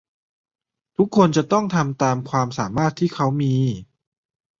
[0.97, 3.53] ทุกคนจะต้องทำตามความสามารถที่เขามี